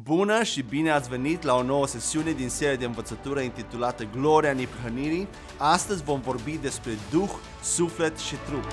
[0.00, 4.52] Bună și bine ați venit la o nouă sesiune din seria de învățătură intitulată Gloria
[4.52, 5.28] Neprihănirii.
[5.58, 7.30] Astăzi vom vorbi despre Duh,
[7.62, 8.64] Suflet și Trup.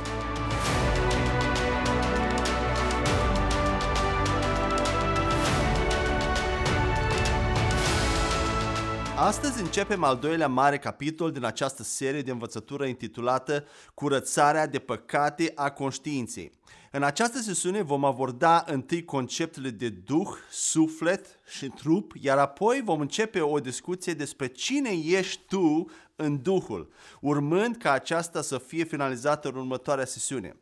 [9.16, 15.52] Astăzi începem al doilea mare capitol din această serie de învățătură intitulată Curățarea de păcate
[15.56, 16.52] a conștiinței.
[16.92, 23.00] În această sesiune vom aborda întâi conceptele de duh, suflet și trup, iar apoi vom
[23.00, 26.92] începe o discuție despre cine ești tu în Duhul,
[27.22, 30.56] urmând ca aceasta să fie finalizată în următoarea sesiune.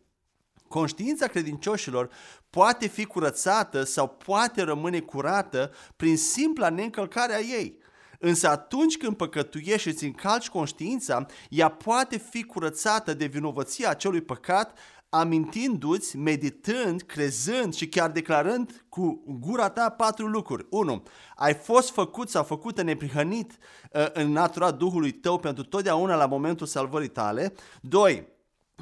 [0.67, 2.09] Conștiința credincioșilor
[2.49, 7.77] poate fi curățată sau poate rămâne curată prin simpla neîncălcare a ei–
[8.19, 14.21] Însă atunci când păcătuiești și îți încalci conștiința, ea poate fi curățată de vinovăția acelui
[14.21, 14.77] păcat,
[15.09, 20.65] amintindu-ți, meditând, crezând și chiar declarând cu gura ta patru lucruri.
[20.69, 21.03] 1.
[21.35, 23.57] Ai fost făcut sau făcută neprihănit
[23.91, 27.53] uh, în natura Duhului tău pentru totdeauna la momentul salvării tale.
[27.81, 28.27] 2.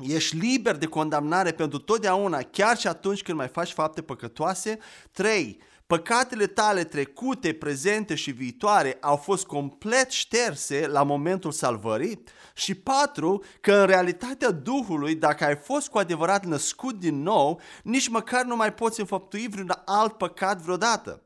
[0.01, 4.79] Ești liber de condamnare pentru totdeauna, chiar și atunci când mai faci fapte păcătoase.
[5.11, 12.75] 3 Păcatele tale trecute, prezente și viitoare au fost complet șterse la momentul salvării și
[12.75, 18.45] patru, că în realitatea Duhului, dacă ai fost cu adevărat născut din nou, nici măcar
[18.45, 21.23] nu mai poți înfăptui vreun alt păcat vreodată.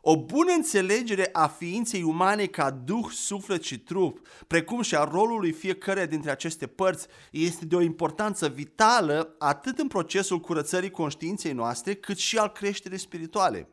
[0.00, 5.52] O bună înțelegere a ființei umane ca duh, suflet și trup, precum și a rolului
[5.52, 11.94] fiecăreia dintre aceste părți, este de o importanță vitală atât în procesul curățării conștiinței noastre,
[11.94, 13.68] cât și al creșterii spirituale.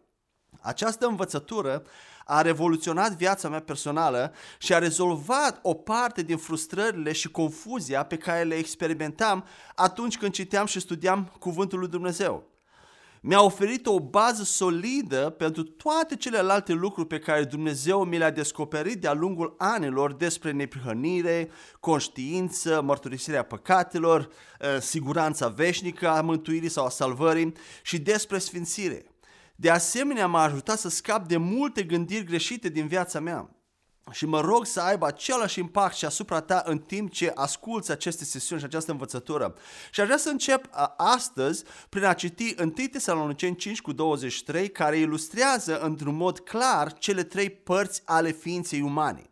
[0.62, 1.84] Această învățătură
[2.26, 8.18] a revoluționat viața mea personală și a rezolvat o parte din frustrările și confuzia pe
[8.18, 12.50] care le experimentam atunci când citeam și studiam Cuvântul lui Dumnezeu.
[13.22, 19.02] Mi-a oferit o bază solidă pentru toate celelalte lucruri pe care Dumnezeu mi le-a descoperit
[19.02, 21.50] de-a lungul anilor despre neprihănire,
[21.80, 29.06] conștiință, mărturisirea păcatelor, eh, siguranța veșnică a mântuirii sau a salvării și despre sfințire.
[29.62, 33.50] De asemenea, m-a ajutat să scap de multe gândiri greșite din viața mea.
[34.12, 38.24] Și mă rog să aibă același impact și asupra ta în timp ce asculți aceste
[38.24, 39.56] sesiuni și această învățătură.
[39.92, 44.98] Și aș vrea să încep astăzi prin a citi 1 Tesaloniceni 5 cu 23, care
[44.98, 49.30] ilustrează într-un mod clar cele trei părți ale ființei umane.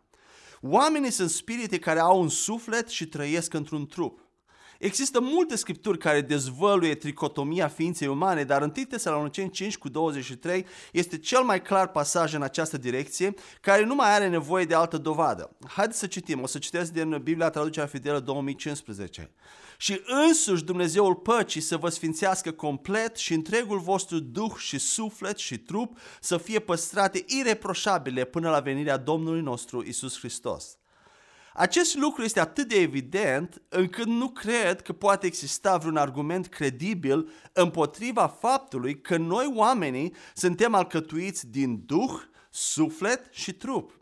[0.60, 4.27] Oamenii sunt spirite care au un suflet și trăiesc într-un trup.
[4.78, 11.18] Există multe scripturi care dezvăluie tricotomia ființei umane, dar în Tesaloniceni 5 cu 23 este
[11.18, 15.56] cel mai clar pasaj în această direcție, care nu mai are nevoie de altă dovadă.
[15.66, 19.30] Haideți să citim, o să citesc din Biblia Traducerea Fidelă 2015.
[19.78, 25.58] Și însuși Dumnezeul păcii să vă sfințească complet și întregul vostru duh și suflet și
[25.58, 30.78] trup să fie păstrate ireproșabile până la venirea Domnului nostru Isus Hristos.
[31.58, 37.30] Acest lucru este atât de evident încât nu cred că poate exista vreun argument credibil
[37.52, 42.20] împotriva faptului că noi oamenii suntem alcătuiți din duh,
[42.50, 43.97] suflet și trup.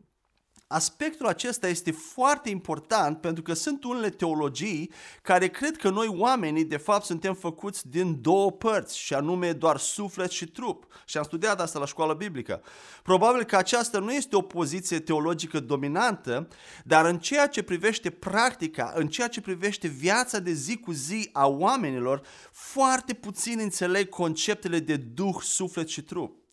[0.69, 6.65] Aspectul acesta este foarte important pentru că sunt unele teologii care cred că noi oamenii
[6.65, 10.87] de fapt suntem făcuți din două părți și anume doar suflet și trup.
[11.05, 12.63] Și am studiat asta la școală biblică.
[13.03, 16.49] Probabil că aceasta nu este o poziție teologică dominantă,
[16.85, 21.29] dar în ceea ce privește practica, în ceea ce privește viața de zi cu zi
[21.33, 26.46] a oamenilor, foarte puțin înțeleg conceptele de duh, suflet și trup.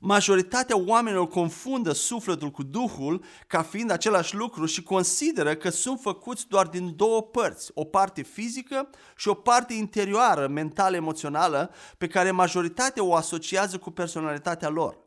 [0.00, 6.48] Majoritatea oamenilor confundă sufletul cu Duhul ca fiind același lucru și consideră că sunt făcuți
[6.48, 12.30] doar din două părți, o parte fizică și o parte interioară, mentală, emoțională, pe care
[12.30, 14.98] majoritatea o asociază cu personalitatea lor.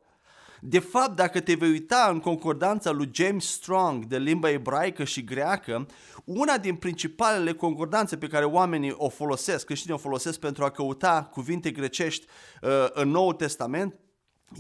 [0.64, 5.24] De fapt, dacă te vei uita în concordanța lui James Strong de limba ebraică și
[5.24, 5.86] greacă,
[6.26, 11.30] una din principalele concordanțe pe care oamenii o folosesc, creștinii o folosesc pentru a căuta
[11.32, 12.26] cuvinte grecești
[12.62, 13.96] uh, în Noul Testament,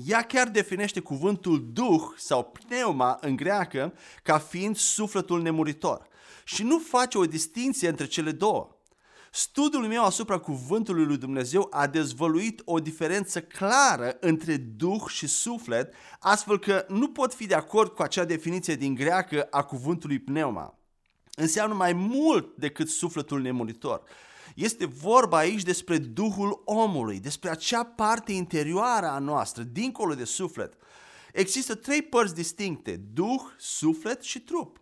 [0.06, 3.94] ea chiar definește cuvântul duh sau pneuma în greacă
[4.24, 6.07] ca fiind sufletul nemuritor
[6.44, 8.75] și nu face o distinție între cele două.
[9.33, 15.94] Studiul meu asupra cuvântului lui Dumnezeu a dezvăluit o diferență clară între duh și suflet,
[16.19, 20.80] astfel că nu pot fi de acord cu acea definiție din greacă a cuvântului pneuma.
[21.36, 24.04] Înseamnă mai mult decât sufletul nemuritor.
[24.56, 30.74] Este vorba aici despre Duhul omului, despre acea parte interioară a noastră, dincolo de suflet.
[31.33, 34.81] Există trei părți distincte, Duh, suflet și trup.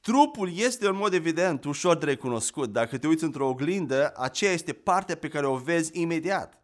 [0.00, 2.72] Trupul este în mod evident ușor de recunoscut.
[2.72, 6.62] Dacă te uiți într-o oglindă, aceea este partea pe care o vezi imediat.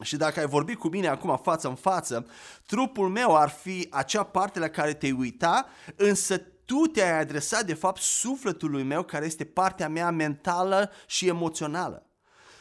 [0.00, 2.26] Și dacă ai vorbi cu mine acum față în față,
[2.66, 5.66] trupul meu ar fi acea parte la care te-ai uita,
[5.96, 12.06] însă tu te-ai adresat de fapt sufletului meu care este partea mea mentală și emoțională.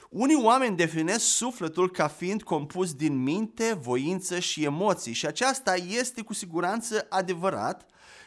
[0.10, 6.22] Unii oameni definesc sufletul ca fiind compus din minte, voință și emoții și aceasta este
[6.22, 7.86] cu siguranță adevărat,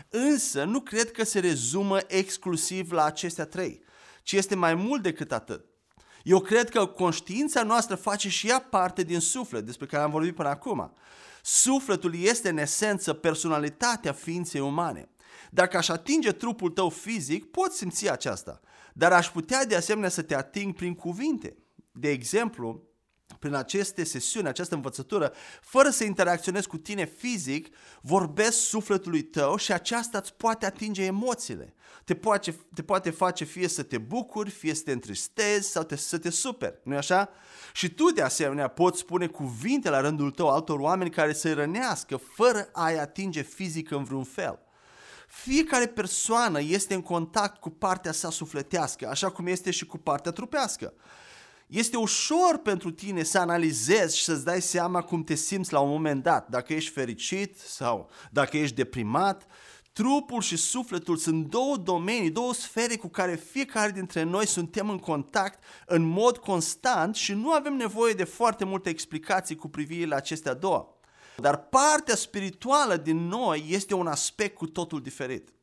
[0.09, 3.83] însă nu cred că se rezumă exclusiv la acestea trei,
[4.23, 5.65] ci este mai mult decât atât.
[6.23, 10.35] Eu cred că conștiința noastră face și ea parte din suflet, despre care am vorbit
[10.35, 10.93] până acum.
[11.43, 15.09] Sufletul este în esență personalitatea ființei umane.
[15.51, 18.61] Dacă aș atinge trupul tău fizic, poți simți aceasta,
[18.93, 21.57] dar aș putea de asemenea să te ating prin cuvinte.
[21.93, 22.91] De exemplu,
[23.39, 25.33] prin aceste sesiuni, această învățătură,
[25.63, 31.75] fără să interacționezi cu tine fizic, vorbesc sufletului tău și aceasta îți poate atinge emoțiile.
[32.05, 35.97] Te poate, te poate face fie să te bucuri, fie să te întristezi sau te,
[35.97, 37.29] să te superi, nu așa?
[37.73, 42.17] Și tu de asemenea poți spune cuvinte la rândul tău altor oameni care să-i rănească
[42.17, 44.59] fără a-i atinge fizic în vreun fel.
[45.33, 50.33] Fiecare persoană este în contact cu partea sa sufletească, așa cum este și cu partea
[50.33, 50.93] trupească.
[51.67, 55.89] Este ușor pentru tine să analizezi și să-ți dai seama cum te simți la un
[55.89, 59.47] moment dat, dacă ești fericit sau dacă ești deprimat.
[59.93, 64.99] Trupul și sufletul sunt două domenii, două sfere cu care fiecare dintre noi suntem în
[64.99, 70.17] contact în mod constant și nu avem nevoie de foarte multe explicații cu privire la
[70.17, 71.00] acestea două.
[71.41, 75.55] Dar partea spirituală din noi este un aspect cu totul diferit.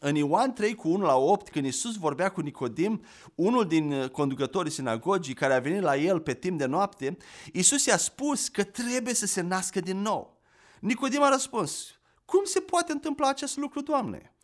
[0.00, 4.08] În Ioan 3 cu 1 la 8, când Iisus vorbea cu Nicodim, unul din uh,
[4.08, 7.16] conducătorii sinagogii care a venit la el pe timp de noapte,
[7.52, 10.40] Iisus i-a spus că trebuie să se nască din nou.
[10.80, 11.86] Nicodim a răspuns,
[12.24, 14.36] cum se poate întâmpla acest lucru, Doamne?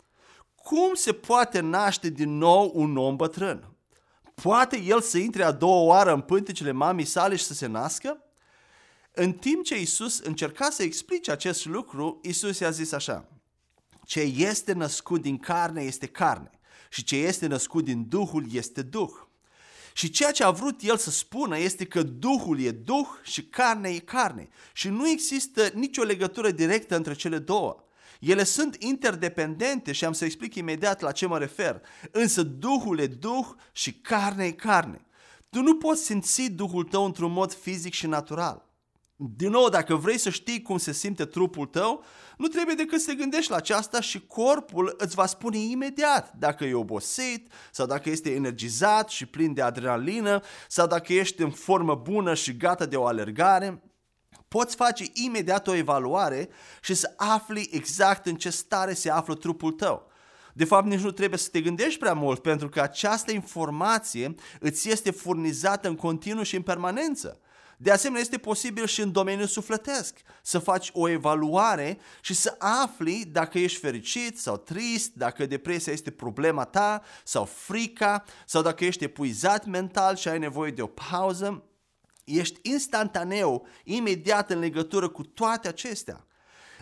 [0.55, 3.76] Cum se poate naște din nou un om bătrân?
[4.34, 8.23] Poate el să intre a doua oară în pântecele mamei sale și să se nască?
[9.14, 13.29] În timp ce Isus încerca să explice acest lucru, Isus i-a zis așa,
[14.05, 16.50] ce este născut din carne este carne
[16.91, 19.11] și ce este născut din Duhul este Duh.
[19.94, 23.88] Și ceea ce a vrut el să spună este că Duhul e Duh și carne
[23.88, 27.85] e carne și nu există nicio legătură directă între cele două.
[28.20, 31.81] Ele sunt interdependente și am să explic imediat la ce mă refer,
[32.11, 35.06] însă Duhul e Duh și carne e carne.
[35.50, 38.70] Tu nu poți simți Duhul tău într-un mod fizic și natural.
[39.30, 42.04] Din nou, dacă vrei să știi cum se simte trupul tău,
[42.36, 46.64] nu trebuie decât să te gândești la aceasta și corpul îți va spune imediat dacă
[46.64, 51.94] e obosit sau dacă este energizat și plin de adrenalină sau dacă ești în formă
[51.94, 53.82] bună și gata de o alergare.
[54.48, 56.48] Poți face imediat o evaluare
[56.80, 60.10] și să afli exact în ce stare se află trupul tău.
[60.54, 64.90] De fapt, nici nu trebuie să te gândești prea mult, pentru că această informație îți
[64.90, 67.40] este furnizată în continuu și în permanență.
[67.82, 73.25] De asemenea, este posibil și în domeniul sufletesc să faci o evaluare și să afli
[73.32, 79.05] dacă ești fericit sau trist, dacă depresia este problema ta sau frica, sau dacă ești
[79.05, 81.64] epuizat mental și ai nevoie de o pauză.
[82.25, 86.26] Ești instantaneu, imediat în legătură cu toate acestea.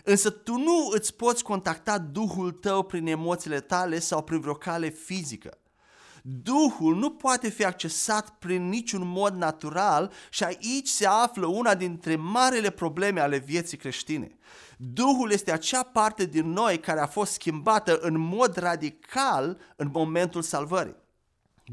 [0.03, 4.89] Însă tu nu îți poți contacta Duhul tău prin emoțiile tale sau prin vreo cale
[4.89, 5.57] fizică.
[6.21, 12.15] Duhul nu poate fi accesat prin niciun mod natural și aici se află una dintre
[12.15, 14.37] marele probleme ale vieții creștine.
[14.77, 20.41] Duhul este acea parte din noi care a fost schimbată în mod radical în momentul
[20.41, 20.95] salvării.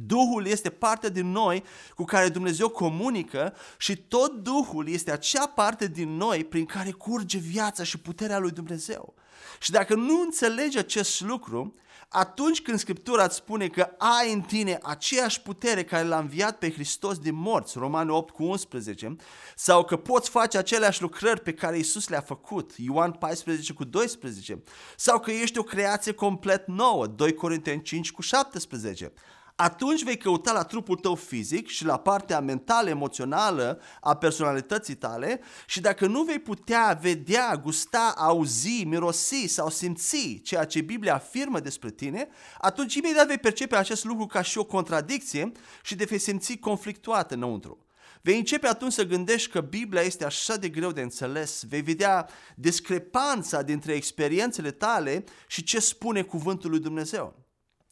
[0.06, 5.87] Duhul este parte din noi cu care Dumnezeu comunică și tot Duhul este acea parte
[5.87, 9.14] din noi prin care curge viața și puterea lui Dumnezeu.
[9.61, 11.75] Și dacă nu înțelegi acest lucru,
[12.08, 16.72] atunci când Scriptura îți spune că ai în tine aceeași putere care l-a înviat pe
[16.72, 19.16] Hristos din morți, Romani 8 cu 11,
[19.56, 24.62] sau că poți face aceleași lucrări pe care Isus le-a făcut, Ioan 14 cu 12,
[24.96, 29.12] sau că ești o creație complet nouă, 2 Corinteni 5 cu 17,
[29.60, 35.40] atunci vei căuta la trupul tău fizic și la partea mentală, emoțională a personalității tale
[35.66, 41.60] și dacă nu vei putea vedea, gusta, auzi, mirosi sau simți ceea ce Biblia afirmă
[41.60, 46.18] despre tine, atunci imediat vei percepe acest lucru ca și o contradicție și te vei
[46.18, 47.86] simți conflictuat înăuntru.
[48.22, 52.28] Vei începe atunci să gândești că Biblia este așa de greu de înțeles, vei vedea
[52.54, 57.48] discrepanța dintre experiențele tale și ce spune cuvântul lui Dumnezeu.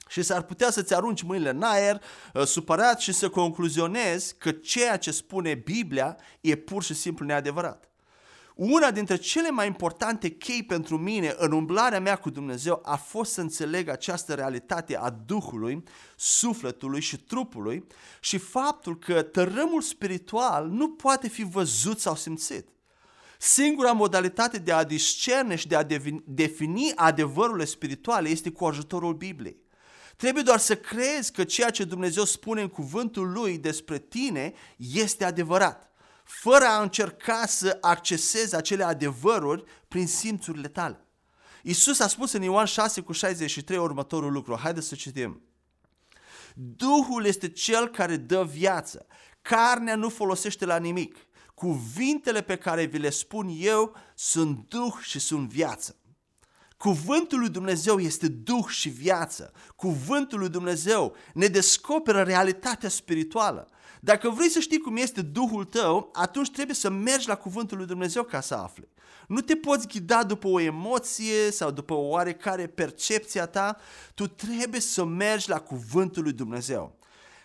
[0.09, 2.03] Și s-ar putea să-ți arunci mâinile în aer,
[2.35, 7.91] uh, supărat și să concluzionezi că ceea ce spune Biblia e pur și simplu neadevărat.
[8.57, 13.33] Una dintre cele mai importante chei pentru mine în umblarea mea cu Dumnezeu a fost
[13.33, 15.83] să înțeleg această realitate a Duhului,
[16.17, 17.87] sufletului și trupului
[18.21, 22.69] și faptul că tărâmul spiritual nu poate fi văzut sau simțit.
[23.39, 25.87] Singura modalitate de a discerne și de a
[26.25, 29.65] defini adevărurile spirituale este cu ajutorul Bibliei.
[30.17, 35.25] Trebuie doar să crezi că ceea ce Dumnezeu spune în cuvântul Lui despre tine este
[35.25, 35.91] adevărat,
[36.25, 41.01] fără a încerca să accesezi acele adevăruri prin simțurile tale.
[41.63, 44.59] Isus a spus în Ioan 6 cu 63 următorul lucru.
[44.63, 45.43] Haideți să citim.
[46.55, 49.07] Duhul este cel care dă viață.
[49.43, 51.17] Carnea nu folosește la nimic.
[51.55, 55.97] Cuvintele pe care vi le spun eu sunt Duh și sunt viață.
[56.87, 59.53] Cuvântul lui Dumnezeu este Duh și viață.
[59.77, 63.69] Cuvântul lui Dumnezeu ne descoperă realitatea spirituală.
[64.01, 67.87] Dacă vrei să știi cum este Duhul tău, atunci trebuie să mergi la Cuvântul lui
[67.87, 68.89] Dumnezeu ca să afli.
[69.29, 73.77] Nu te poți ghida după o emoție sau după o oarecare percepție a ta,
[74.15, 76.99] tu trebuie să mergi la Cuvântul lui Dumnezeu.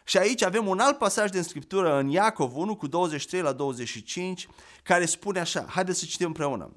[0.03, 4.47] Și aici avem un alt pasaj din Scriptură în Iacov 1 cu 23 la 25
[4.83, 6.71] care spune așa, haideți să citim împreună.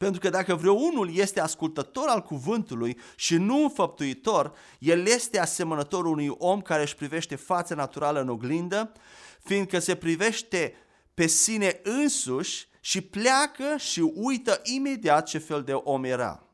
[0.00, 6.28] Pentru că dacă vreunul este ascultător al cuvântului și nu înfăptuitor, el este asemănător unui
[6.28, 8.92] om care își privește fața naturală în oglindă,
[9.42, 10.74] fiindcă se privește
[11.14, 16.48] pe sine însuși și pleacă și uită imediat ce fel de om era.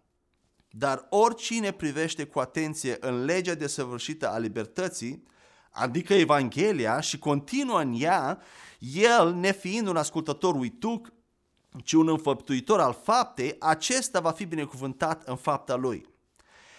[0.71, 5.23] Dar oricine privește cu atenție în legea desăvârșită a libertății,
[5.71, 8.43] adică Evanghelia, și continuă în ea,
[8.79, 11.15] el, nefiind un ascultător uituc,
[11.85, 16.07] ci un înfăptuitor al faptei, acesta va fi binecuvântat în fapta lui.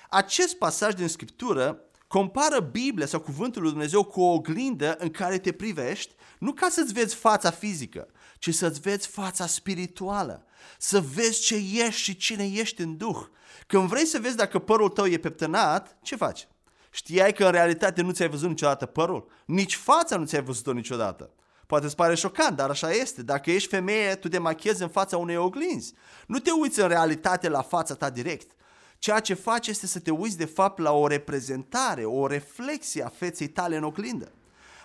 [0.09, 5.37] Acest pasaj din Scriptură compară Biblia sau Cuvântul lui Dumnezeu cu o oglindă în care
[5.37, 8.07] te privești, nu ca să-ți vezi fața fizică,
[8.39, 10.45] ci să-ți vezi fața spirituală,
[10.77, 13.19] să vezi ce ești și cine ești în Duh.
[13.67, 16.47] Când vrei să vezi dacă părul tău e peptănat, ce faci?
[16.91, 19.31] Știai că în realitate nu ți-ai văzut niciodată părul?
[19.45, 21.31] Nici fața nu ți-ai văzut-o niciodată.
[21.67, 23.23] Poate îți pare șocant, dar așa este.
[23.23, 25.93] Dacă ești femeie, tu te machiezi în fața unei oglinzi.
[26.27, 28.51] Nu te uiți în realitate la fața ta direct.
[28.99, 33.09] Ceea ce faci este să te uiți de fapt la o reprezentare, o reflexie a
[33.09, 34.31] feței tale în oglindă.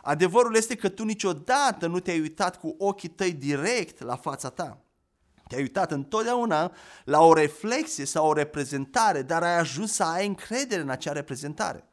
[0.03, 4.79] Adevărul este că tu niciodată nu te-ai uitat cu ochii tăi direct la fața ta.
[5.49, 6.73] Te-ai uitat întotdeauna
[7.05, 11.87] la o reflexie sau o reprezentare, dar ai ajuns să ai încredere în acea reprezentare.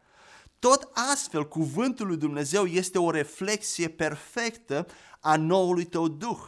[0.60, 4.86] Tot astfel, cuvântul lui Dumnezeu este o reflexie perfectă
[5.20, 6.40] a noului tău duh.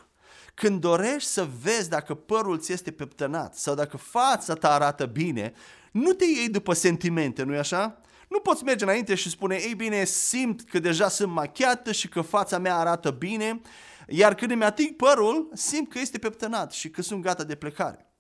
[0.54, 5.54] Când dorești să vezi dacă părul ți este peptănat sau dacă fața ta arată bine,
[5.92, 8.02] nu te iei după sentimente, nu-i așa?
[8.30, 12.22] Nu poți merge înainte și spune, ei bine, simt că deja sunt machiată și că
[12.22, 13.62] fața mea arată bine,
[14.08, 18.11] iar când îmi ating părul, simt că este peptănat și că sunt gata de plecare.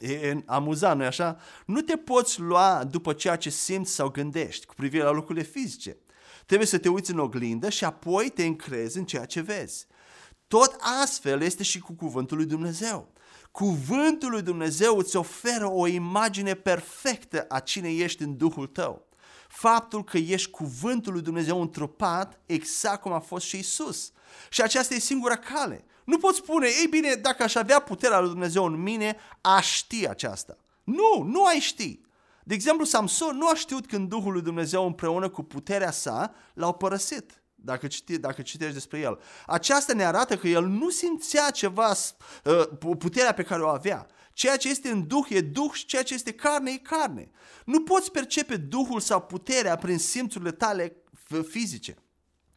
[0.00, 1.38] E amuzant, nu așa?
[1.66, 5.96] Nu te poți lua după ceea ce simți sau gândești cu privire la lucrurile fizice.
[6.46, 9.86] Trebuie să te uiți în oglindă și apoi te încrezi în ceea ce vezi.
[10.46, 13.12] Tot astfel este și cu cuvântul lui Dumnezeu.
[13.50, 19.08] Cuvântul lui Dumnezeu îți oferă o imagine perfectă a cine ești în Duhul tău.
[19.48, 24.12] Faptul că ești cuvântul lui Dumnezeu întrupat exact cum a fost și Isus.
[24.50, 25.84] Și aceasta e singura cale.
[26.04, 30.08] Nu poți spune, ei bine, dacă aș avea puterea lui Dumnezeu în mine, aș ști
[30.08, 30.56] aceasta.
[30.84, 32.00] Nu, nu ai ști.
[32.44, 36.72] De exemplu, Samson nu a știut când Duhul lui Dumnezeu împreună cu puterea sa l-au
[36.72, 37.42] părăsit.
[37.54, 39.20] Dacă, citi, dacă citești despre el.
[39.46, 41.90] Aceasta ne arată că el nu simțea ceva,
[42.44, 44.06] uh, puterea pe care o avea.
[44.32, 47.30] Ceea ce este în Duh e Duh și ceea ce este carne e carne.
[47.64, 50.96] Nu poți percepe Duhul sau puterea prin simțurile tale
[51.48, 51.96] fizice.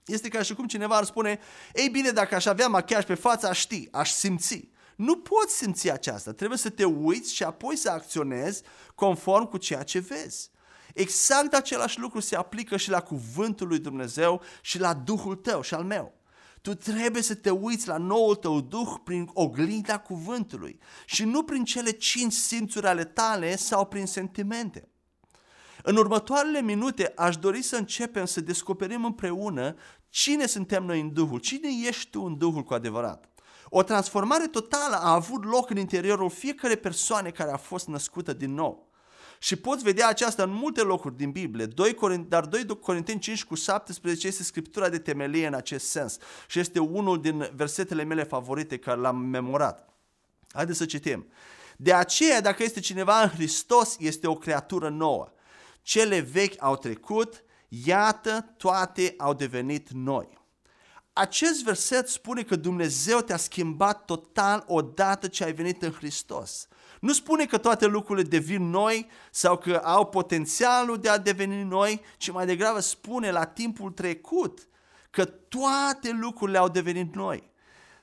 [0.05, 1.39] Este ca și cum cineva ar spune,
[1.73, 4.69] ei bine, dacă aș avea machiaj pe față, aș ști, aș simți.
[4.95, 8.61] Nu poți simți aceasta, trebuie să te uiți și apoi să acționezi
[8.95, 10.49] conform cu ceea ce vezi.
[10.93, 15.73] Exact același lucru se aplică și la cuvântul lui Dumnezeu și la Duhul tău și
[15.73, 16.13] al meu.
[16.61, 21.63] Tu trebuie să te uiți la noul tău Duh prin oglinda cuvântului și nu prin
[21.63, 24.89] cele cinci simțuri ale tale sau prin sentimente.
[25.87, 29.75] În următoarele minute aș dori să începem să descoperim împreună
[30.09, 33.29] cine suntem noi în Duhul, cine ești tu în Duhul cu adevărat.
[33.69, 38.53] O transformare totală a avut loc în interiorul fiecare persoane care a fost născută din
[38.53, 38.91] nou.
[39.39, 43.43] Și poți vedea aceasta în multe locuri din Biblie, 2 Corint, dar 2 Corinteni 5
[43.43, 48.23] cu 17 este scriptura de temelie în acest sens și este unul din versetele mele
[48.23, 49.89] favorite care l-am memorat.
[50.53, 51.27] Haideți să citim.
[51.77, 55.29] De aceea, dacă este cineva în Hristos, este o creatură nouă.
[55.85, 60.37] Cele vechi au trecut, iată, toate au devenit noi.
[61.13, 66.67] Acest verset spune că Dumnezeu te-a schimbat total odată ce ai venit în Hristos.
[66.99, 72.01] Nu spune că toate lucrurile devin noi sau că au potențialul de a deveni noi,
[72.17, 74.67] ci mai degrabă spune la timpul trecut
[75.09, 77.51] că toate lucrurile au devenit noi.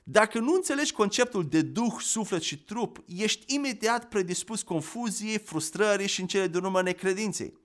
[0.03, 6.21] Dacă nu înțelegi conceptul de duh, suflet și trup, ești imediat predispus confuziei, frustrării și
[6.21, 7.61] în cele din urmă necredinței.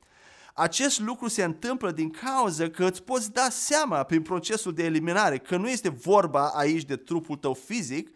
[0.58, 5.38] Acest lucru se întâmplă din cauza că îți poți da seama prin procesul de eliminare
[5.38, 8.10] că nu este vorba aici de trupul tău fizic,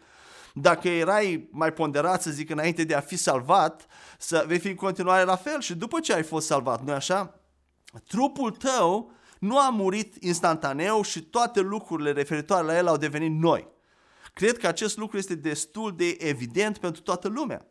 [0.53, 4.75] dacă erai mai ponderat, să zic, înainte de a fi salvat, să vei fi în
[4.75, 7.39] continuare la fel și după ce ai fost salvat, nu așa?
[8.07, 13.67] Trupul tău nu a murit instantaneu și toate lucrurile referitoare la el au devenit noi.
[14.33, 17.67] Cred că acest lucru este destul de evident pentru toată lumea.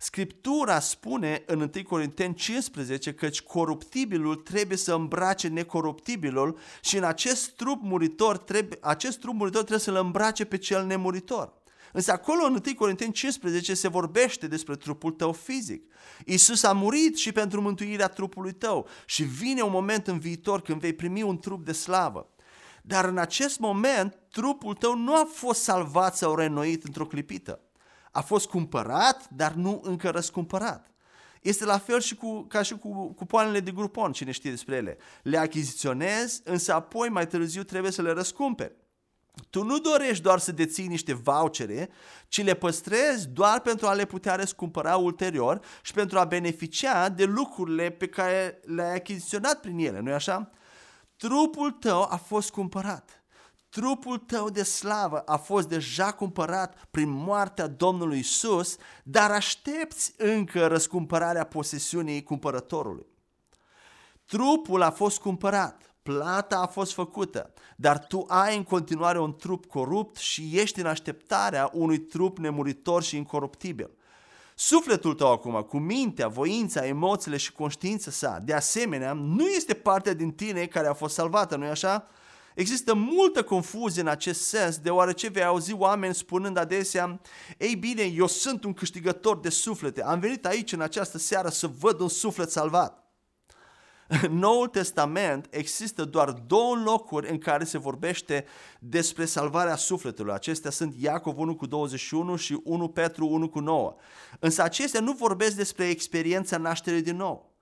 [0.00, 7.50] Scriptura spune în 1 Corinteni 15 că coruptibilul trebuie să îmbrace necoruptibilul și în acest
[7.50, 11.52] trup muritor trebuie, acest trup muritor trebuie să-l îmbrace pe cel nemuritor.
[11.92, 15.92] Însă acolo în 1 Corinteni 15 se vorbește despre trupul tău fizic.
[16.24, 20.80] Isus a murit și pentru mântuirea trupului tău și vine un moment în viitor când
[20.80, 22.34] vei primi un trup de slavă.
[22.82, 27.62] Dar în acest moment, trupul tău nu a fost salvat sau renoit într-o clipită.
[28.18, 30.90] A fost cumpărat, dar nu încă răscumpărat.
[31.42, 34.96] Este la fel și cu, ca și cu cupoanele de grupon, cine știe despre ele.
[35.22, 38.76] Le achiziționezi, însă apoi mai târziu trebuie să le răscumperi.
[39.50, 41.90] Tu nu dorești doar să deții niște vouchere,
[42.28, 47.24] ci le păstrezi doar pentru a le putea răscumpăra ulterior și pentru a beneficia de
[47.24, 50.50] lucrurile pe care le-ai achiziționat prin ele, nu-i așa?
[51.16, 53.17] Trupul tău a fost cumpărat.
[53.78, 60.66] Trupul tău de slavă a fost deja cumpărat prin moartea Domnului Isus, dar aștepți încă
[60.66, 63.06] răscumpărarea posesiunii cumpărătorului.
[64.24, 69.66] Trupul a fost cumpărat, plata a fost făcută, dar tu ai în continuare un trup
[69.66, 73.90] corupt și ești în așteptarea unui trup nemuritor și incoruptibil.
[74.54, 80.14] Sufletul tău acum, cu mintea, voința, emoțiile și conștiința sa, de asemenea, nu este partea
[80.14, 82.08] din tine care a fost salvată, nu-i așa?
[82.58, 87.20] Există multă confuzie în acest sens, deoarece vei auzi oameni spunând adesea,
[87.58, 91.66] ei bine, eu sunt un câștigător de suflete, am venit aici în această seară să
[91.66, 93.12] văd un suflet salvat.
[94.08, 98.44] În Noul Testament există doar două locuri în care se vorbește
[98.78, 100.32] despre salvarea sufletului.
[100.32, 103.94] Acestea sunt Iacov 1 cu 21 și 1 Petru 1 cu 9.
[104.38, 107.56] Însă acestea nu vorbesc despre experiența nașterii din nou.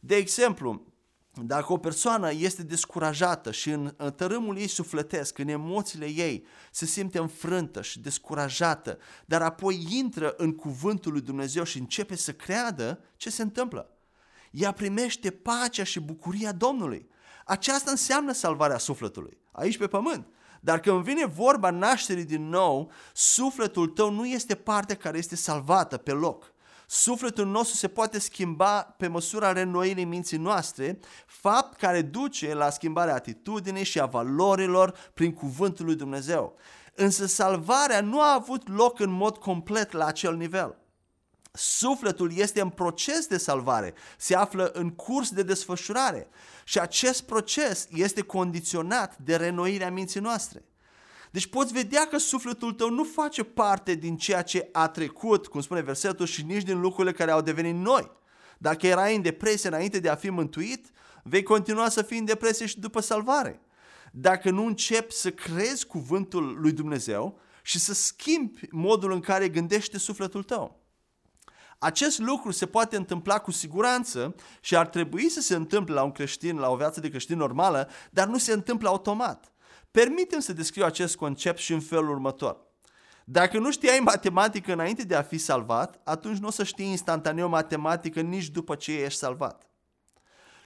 [0.00, 0.94] De exemplu,
[1.42, 6.86] dacă o persoană este descurajată și în, în tărâmul ei sufletesc, în emoțiile ei, se
[6.86, 13.00] simte înfrântă și descurajată, dar apoi intră în cuvântul lui Dumnezeu și începe să creadă,
[13.16, 13.90] ce se întâmplă?
[14.56, 17.08] ea primește pacea și bucuria Domnului.
[17.44, 20.26] Aceasta înseamnă salvarea sufletului, aici pe pământ.
[20.60, 25.96] Dar când vine vorba nașterii din nou, sufletul tău nu este partea care este salvată
[25.96, 26.52] pe loc.
[26.86, 33.14] Sufletul nostru se poate schimba pe măsura renoirii minții noastre, fapt care duce la schimbarea
[33.14, 36.56] atitudinii și a valorilor prin cuvântul lui Dumnezeu.
[36.94, 40.76] Însă salvarea nu a avut loc în mod complet la acel nivel.
[41.52, 46.28] Sufletul este în proces de salvare, se află în curs de desfășurare
[46.64, 50.64] și acest proces este condiționat de renoirea minții noastre.
[51.30, 55.60] Deci poți vedea că sufletul tău nu face parte din ceea ce a trecut, cum
[55.60, 58.10] spune versetul, și nici din lucrurile care au devenit noi.
[58.58, 60.90] Dacă erai în depresie înainte de a fi mântuit,
[61.22, 63.60] vei continua să fii în depresie și după salvare.
[64.12, 69.98] Dacă nu începi să crezi cuvântul lui Dumnezeu și să schimbi modul în care gândește
[69.98, 70.84] sufletul tău.
[71.78, 76.12] Acest lucru se poate întâmpla cu siguranță și ar trebui să se întâmple la un
[76.12, 79.52] creștin, la o viață de creștin normală, dar nu se întâmplă automat.
[80.02, 82.56] Permitem să descriu acest concept și în felul următor.
[83.24, 87.48] Dacă nu știai matematică înainte de a fi salvat, atunci nu o să știi instantaneu
[87.48, 89.66] matematică nici după ce ești salvat.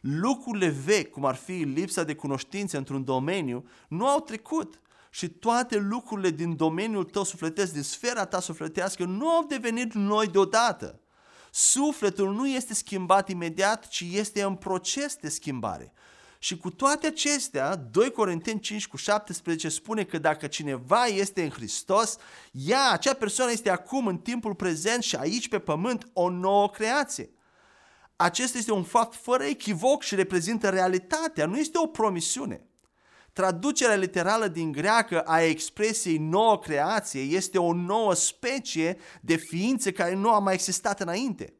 [0.01, 5.77] Lucrurile vechi, cum ar fi lipsa de cunoștințe într-un domeniu, nu au trecut și toate
[5.79, 11.01] lucrurile din domeniul tău sufletesc, din sfera ta sufletească, nu au devenit noi deodată.
[11.51, 15.93] Sufletul nu este schimbat imediat, ci este în proces de schimbare.
[16.43, 21.51] Și cu toate acestea, 2 Corinteni 5 cu 17 spune că dacă cineva este în
[21.51, 22.17] Hristos,
[22.53, 27.31] ea, acea persoană este acum în timpul prezent și aici pe pământ o nouă creație.
[28.17, 32.67] Acesta este un fapt fără echivoc și reprezintă realitatea, nu este o promisiune.
[33.33, 40.15] Traducerea literală din greacă a expresiei nouă creație este o nouă specie de ființe care
[40.15, 41.55] nu a mai existat înainte.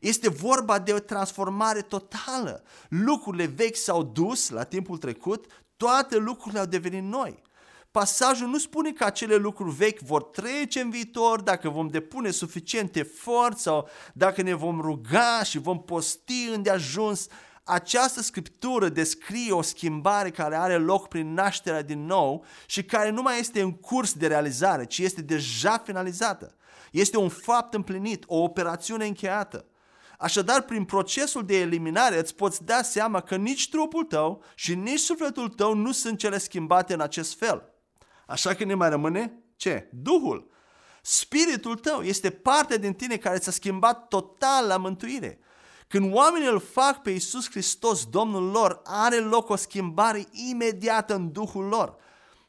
[0.00, 2.62] Este vorba de o transformare totală.
[2.88, 7.42] Lucrurile vechi s-au dus la timpul trecut, toate lucrurile au devenit noi.
[7.90, 12.96] pasajul nu spune că acele lucruri vechi vor trece în viitor dacă vom depune suficient
[12.96, 17.26] efort sau dacă ne vom ruga și vom posti îndeajuns.
[17.64, 23.22] Această scriptură descrie o schimbare care are loc prin nașterea din nou și care nu
[23.22, 26.54] mai este în curs de realizare, ci este deja finalizată.
[26.92, 29.64] Este un fapt împlinit, o operațiune încheiată.
[30.20, 34.98] Așadar, prin procesul de eliminare îți poți da seama că nici trupul tău și nici
[34.98, 37.74] sufletul tău nu sunt cele schimbate în acest fel.
[38.26, 39.88] Așa că ne mai rămâne ce?
[39.92, 40.50] Duhul.
[41.02, 45.38] Spiritul tău este parte din tine care ți-a schimbat total la mântuire.
[45.88, 51.32] Când oamenii îl fac pe Iisus Hristos, Domnul lor, are loc o schimbare imediată în
[51.32, 51.96] Duhul lor.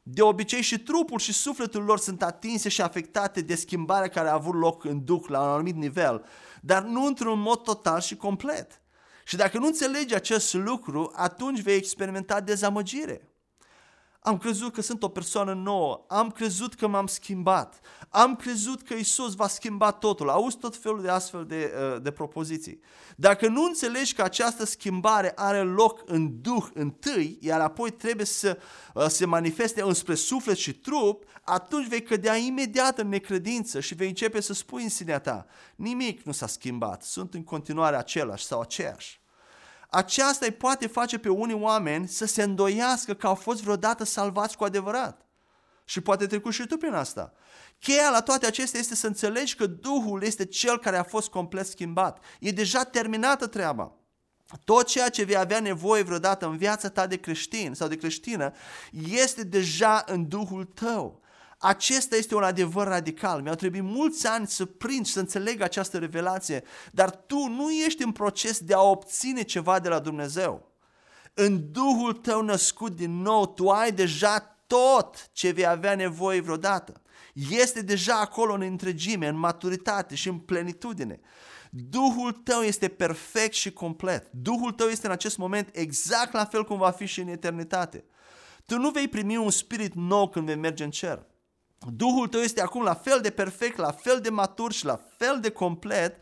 [0.04, 4.34] De obicei și trupul și sufletul lor sunt atinse și afectate de schimbarea care a
[4.34, 6.26] avut loc în Duh la un anumit nivel,
[6.62, 8.82] dar nu într-un mod total și complet.
[9.24, 13.29] Și dacă nu înțelegi acest lucru, atunci vei experimenta dezamăgire.
[14.22, 17.80] Am crezut că sunt o persoană nouă, am crezut că m-am schimbat,
[18.10, 20.30] am crezut că Isus va schimba totul.
[20.30, 22.80] Auzi tot felul de astfel de, uh, de propoziții.
[23.16, 28.58] Dacă nu înțelegi că această schimbare are loc în Duh întâi, iar apoi trebuie să
[28.94, 34.08] uh, se manifeste înspre suflet și trup, atunci vei cădea imediat în necredință și vei
[34.08, 38.60] începe să spui în sinea ta, nimic nu s-a schimbat, sunt în continuare același sau
[38.60, 39.20] aceeași.
[39.90, 44.58] Aceasta îi poate face pe unii oameni să se îndoiască că au fost vreodată salvați
[44.58, 45.26] cu adevărat.
[45.86, 47.34] Și poate trecut și tu prin asta.
[47.80, 51.68] Cheia la toate acestea este să înțelegi că Duhul este cel care a fost complet
[51.68, 52.24] schimbat.
[52.40, 53.94] E deja terminată treaba.
[54.64, 58.54] Tot ceea ce vei avea nevoie vreodată în viața ta de creștin sau de creștină
[58.92, 61.22] este deja în Duhul tău.
[61.62, 63.42] Acesta este un adevăr radical.
[63.42, 68.04] Mi-au trebuit mulți ani să prind și să înțeleg această revelație, dar tu nu ești
[68.04, 70.72] în proces de a obține ceva de la Dumnezeu.
[71.34, 77.02] În Duhul tău născut din nou, tu ai deja tot ce vei avea nevoie vreodată.
[77.50, 81.20] Este deja acolo în întregime, în maturitate și în plenitudine.
[81.70, 84.32] Duhul tău este perfect și complet.
[84.32, 88.04] Duhul tău este în acest moment exact la fel cum va fi și în eternitate.
[88.66, 91.28] Tu nu vei primi un spirit nou când vei merge în cer.
[91.88, 95.40] Duhul tău este acum la fel de perfect, la fel de matur și la fel
[95.40, 96.16] de complet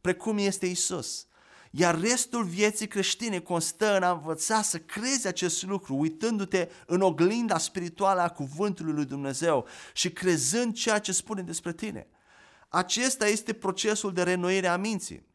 [0.00, 1.26] precum este Isus.
[1.70, 7.58] Iar restul vieții creștine constă în a învăța să crezi acest lucru, uitându-te în oglinda
[7.58, 12.06] spirituală a cuvântului lui Dumnezeu și crezând ceea ce spune despre tine.
[12.68, 15.26] Acesta este procesul de renoire a minții.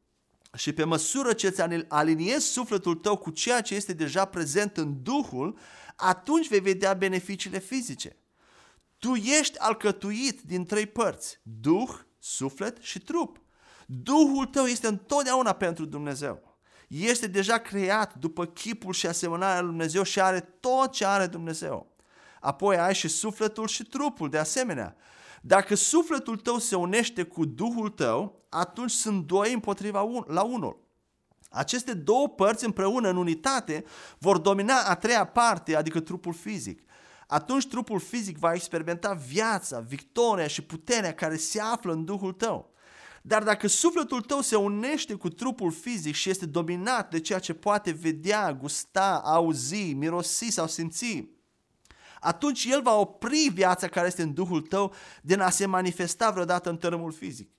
[0.57, 5.03] Și pe măsură ce îți aliniezi sufletul tău cu ceea ce este deja prezent în
[5.03, 5.57] Duhul,
[5.95, 8.17] atunci vei vedea beneficiile fizice.
[8.99, 13.41] Tu ești alcătuit din trei părți, Duh, suflet și trup.
[13.85, 16.57] Duhul tău este întotdeauna pentru Dumnezeu.
[16.87, 21.95] Este deja creat după chipul și asemănarea lui Dumnezeu și are tot ce are Dumnezeu.
[22.39, 24.95] Apoi ai și sufletul și trupul de asemenea.
[25.41, 30.87] Dacă sufletul tău se unește cu Duhul tău, atunci sunt doi împotriva un, la unul.
[31.49, 33.83] Aceste două părți împreună în unitate
[34.17, 36.81] vor domina a treia parte, adică trupul fizic
[37.31, 42.73] atunci trupul fizic va experimenta viața, victoria și puterea care se află în Duhul tău.
[43.21, 47.53] Dar dacă sufletul tău se unește cu trupul fizic și este dominat de ceea ce
[47.53, 51.29] poate vedea, gusta, auzi, mirosi sau simți,
[52.19, 56.69] atunci el va opri viața care este în Duhul tău din a se manifesta vreodată
[56.69, 57.49] în tărâmul fizic.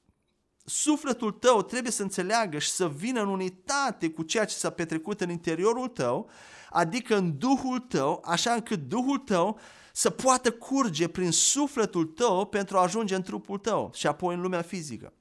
[0.64, 5.20] Sufletul tău trebuie să înțeleagă și să vină în unitate cu ceea ce s-a petrecut
[5.20, 6.30] în interiorul tău
[6.70, 9.58] adică în Duhul tău, așa încât Duhul tău
[9.92, 14.40] să poată curge prin sufletul tău pentru a ajunge în trupul tău și apoi în
[14.40, 15.12] lumea fizică.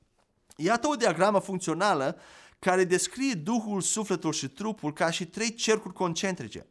[0.56, 2.18] Iată o diagramă funcțională
[2.60, 6.68] care descrie Duhul, sufletul și trupul ca și trei cercuri concentrice.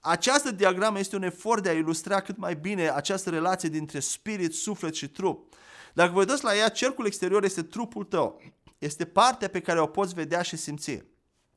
[0.00, 4.54] Această diagramă este un efort de a ilustra cât mai bine această relație dintre spirit,
[4.54, 5.54] suflet și trup.
[5.94, 8.42] Dacă vă uitați la ea, cercul exterior este trupul tău.
[8.78, 11.02] Este partea pe care o poți vedea și simți.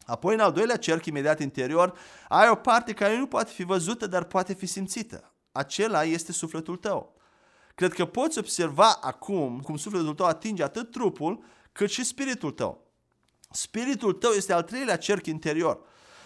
[0.07, 4.07] Apoi, în al doilea cerc imediat interior, ai o parte care nu poate fi văzută,
[4.07, 5.33] dar poate fi simțită.
[5.51, 7.15] Acela este sufletul tău.
[7.75, 12.91] Cred că poți observa acum cum sufletul tău atinge atât trupul cât și spiritul tău.
[13.51, 15.79] Spiritul tău este al treilea cerc interior.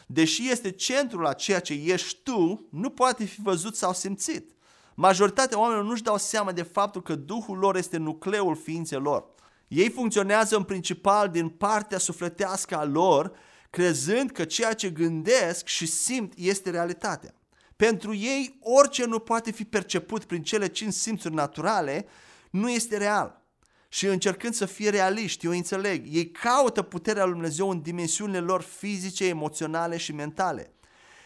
[0.07, 4.55] Deși este centrul a ceea ce ești tu, nu poate fi văzut sau simțit.
[4.93, 9.25] Majoritatea oamenilor nu-și dau seama de faptul că Duhul lor este nucleul ființei lor.
[9.67, 13.31] Ei funcționează în principal din partea sufletească a lor
[13.71, 17.33] crezând că ceea ce gândesc și simt este realitatea.
[17.75, 22.05] Pentru ei, orice nu poate fi perceput prin cele cinci simțuri naturale,
[22.49, 23.41] nu este real.
[23.89, 28.61] Și încercând să fie realiști, eu înțeleg, ei caută puterea lui Dumnezeu în dimensiunile lor
[28.61, 30.73] fizice, emoționale și mentale.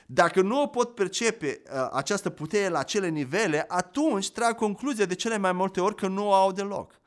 [0.05, 5.15] Dacă nu o pot percepe uh, această putere la cele nivele, atunci trag concluzia de
[5.15, 7.01] cele mai multe ori că nu o au deloc.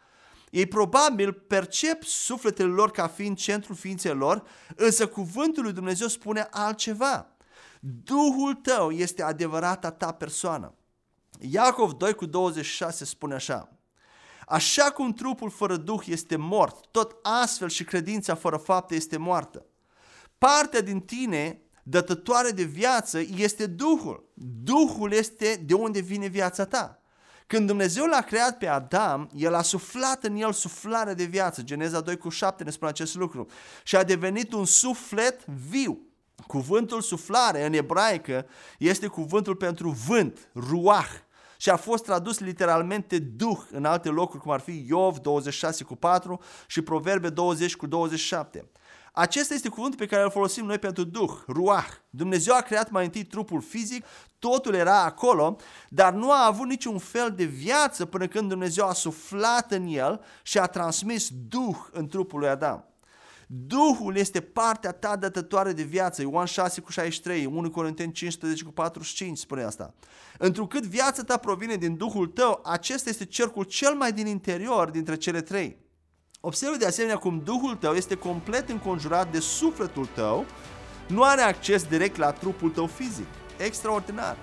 [0.50, 4.42] Ei probabil percep sufletele lor ca fiind centrul ființei lor,
[4.76, 7.36] însă cuvântul lui Dumnezeu spune altceva.
[7.80, 10.74] Duhul tău este adevărata ta persoană.
[11.40, 13.72] Iacov 2 cu 26 spune așa.
[14.46, 19.66] Așa cum trupul fără duh este mort, tot astfel și credința fără fapte este moartă.
[20.38, 24.32] Partea din tine dătătoare de viață este Duhul.
[24.62, 26.97] Duhul este de unde vine viața ta.
[27.48, 31.62] Când Dumnezeu l-a creat pe Adam, El a suflat în el suflarea de viață.
[31.62, 33.46] Geneza 2 cu 7 ne spune acest lucru.
[33.82, 36.00] Și a devenit un suflet viu.
[36.46, 38.46] Cuvântul suflare în ebraică
[38.78, 41.08] este cuvântul pentru vânt, ruah,
[41.56, 45.96] și a fost tradus literalmente duh în alte locuri, cum ar fi Iov 26 cu
[45.96, 48.70] 4 și Proverbe 20 cu 27.
[49.18, 51.86] Acesta este cuvântul pe care îl folosim noi pentru Duh, Ruah.
[52.10, 54.04] Dumnezeu a creat mai întâi trupul fizic,
[54.38, 55.56] totul era acolo,
[55.88, 60.20] dar nu a avut niciun fel de viață până când Dumnezeu a suflat în el
[60.42, 62.84] și a transmis Duh în trupul lui Adam.
[63.46, 66.22] Duhul este partea ta dătătoare de viață.
[66.22, 69.94] Ioan 6 cu 63, 1 Corinteni 15 cu 45 spune asta.
[70.38, 75.16] Întrucât viața ta provine din Duhul tău, acesta este cercul cel mai din interior dintre
[75.16, 75.87] cele trei.
[76.48, 80.44] Observă de asemenea cum Duhul tău este complet înconjurat de sufletul tău,
[81.06, 83.26] nu are acces direct la trupul tău fizic.
[83.56, 84.36] Extraordinar!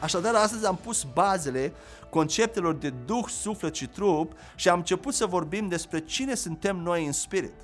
[0.00, 1.72] Așadar, astăzi am pus bazele
[2.10, 7.06] conceptelor de Duh, suflet și trup și am început să vorbim despre cine suntem noi
[7.06, 7.54] în spirit.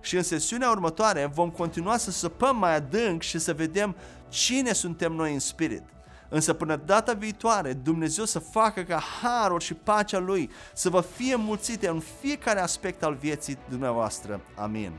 [0.00, 3.96] Și în sesiunea următoare vom continua să săpăm mai adânc și să vedem
[4.28, 5.82] cine suntem noi în spirit.
[6.32, 11.34] Însă până data viitoare, Dumnezeu să facă ca harul și pacea Lui să vă fie
[11.34, 14.40] mulțite în fiecare aspect al vieții dumneavoastră.
[14.56, 14.92] Amin.